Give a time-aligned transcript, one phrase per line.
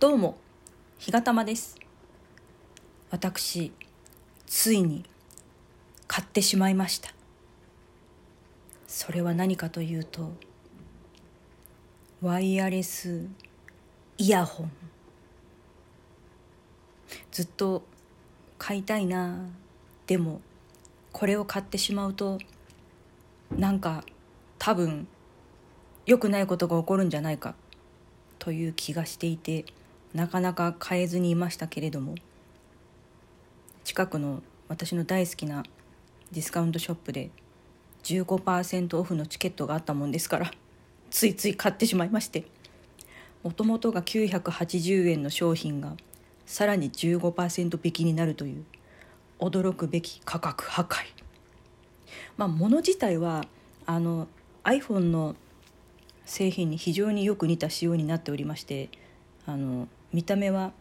[0.00, 0.38] どうも
[1.00, 1.76] 日がたまです。
[3.10, 3.72] 私
[4.46, 5.04] ついに
[6.06, 7.12] 買ってしまいました。
[8.86, 10.30] それは何かというと
[12.22, 13.26] ワイヤレス
[14.18, 14.70] イヤホン。
[17.32, 17.82] ずっと
[18.56, 19.48] 買いたいな
[20.06, 20.40] でも
[21.10, 22.38] これを買ってしまうと
[23.50, 24.04] なんか
[24.60, 25.08] 多分
[26.06, 27.56] 良くないことが起こるんじゃないか
[28.38, 29.64] という気がしていて。
[30.14, 32.14] なかなか買えずにいましたけれども
[33.84, 35.64] 近くの私の大好きな
[36.32, 37.30] ディスカウントショップで
[38.02, 40.50] 15%オフのチケットがあったもんですから
[41.10, 42.44] ついつい買ってしまいまして
[43.42, 45.96] もともとが980円の商品が
[46.44, 48.64] さらに15%引きになるという
[49.38, 51.04] 驚くべき価格破壊。
[52.36, 53.44] まあ物自体は
[53.86, 54.28] あの
[54.64, 55.36] iPhone の
[56.24, 58.90] 製品に非常によく似た仕様になっておりまして
[59.48, 60.72] あの見た目は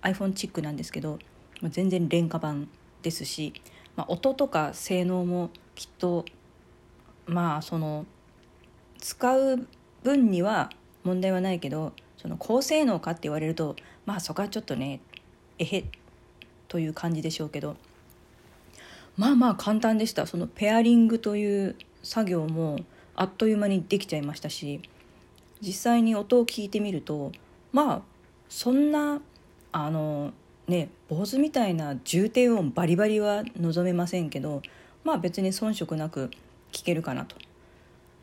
[0.00, 1.18] iPhone チックなんですけど
[1.62, 2.68] 全然廉価版
[3.02, 3.52] ですし、
[3.96, 6.24] まあ、音とか性能もきっと
[7.26, 8.06] まあその
[8.98, 9.66] 使う
[10.02, 10.70] 分には
[11.04, 15.00] 問題はないけどその高性能かって言われるとまあそこはちょっとね
[15.58, 15.84] えへ
[16.68, 17.76] という感じでしょうけど
[19.18, 20.26] まあまあ簡単でした。
[20.26, 22.78] そのペアリングという作業も
[23.14, 24.80] あっという間にできちゃいましたし
[25.60, 27.32] 実際に音を聞いてみると
[27.72, 28.02] まあ
[28.48, 29.20] そんな
[29.72, 30.32] あの
[30.68, 34.62] ね坊主みたいな重低音バリバリは望めませんけど
[35.04, 36.30] まあ別に遜色なく
[36.70, 37.36] 聴けるかなと。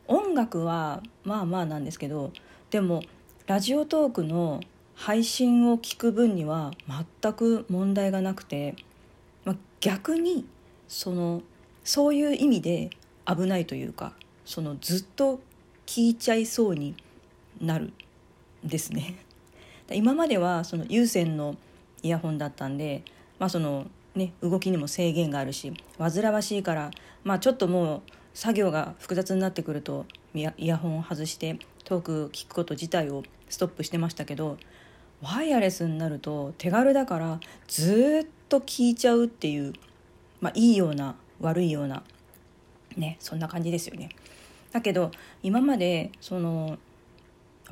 [0.06, 2.32] 音楽はまあまあなんですけど
[2.70, 3.02] でも
[3.46, 4.60] ラジオトークの
[4.96, 6.72] 配信を聞く分には
[7.22, 8.74] 全く問題がなくて、
[9.44, 10.44] まあ、逆に
[10.88, 11.42] その
[11.84, 12.90] そういう意味で
[13.24, 14.12] 危ないというか
[14.44, 15.40] そのずっと
[15.86, 16.94] 聞いちゃいそうに
[17.60, 17.92] なる
[18.66, 19.16] んですね。
[19.94, 21.56] 今まではその有線の
[22.02, 23.02] イヤホンだったんで、
[23.38, 26.90] まあそのね、動きにも制限があるし煩わしいから、
[27.22, 28.02] まあ、ちょっともう
[28.34, 34.58] 作業が複雑になってくるとイヤホンを外してトーク聞くこと自体をストップしてましたけど
[35.22, 39.74] ワイヤレスになると手軽だからずっと聞いちゃうっていう、
[40.40, 42.02] まあ、いいような悪いような
[42.96, 44.08] ねそんな感じですよね。
[44.72, 45.10] だけど
[45.42, 46.78] 今までその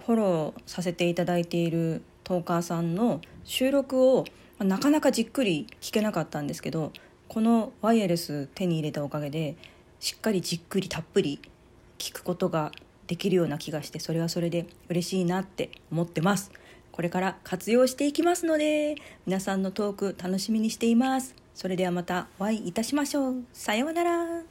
[0.09, 4.25] フォローさせていただいているトーカーさんの収録を
[4.59, 6.95] なかなかじっくり聞けなかったんですけど
[7.29, 9.57] このワイヤレス手に入れたおかげで
[10.01, 11.43] しっかりじっくりたっぷり
[11.99, 12.73] 聞くことが
[13.07, 16.53] できるような気がしてそれはそれで嬉しいなって思ってます。
[16.91, 18.97] これから活用していきますので
[19.27, 21.35] 皆さんのトーク楽しみにしています。
[21.53, 23.45] それではまたお会いいたしましょう。
[23.53, 24.48] さようなら。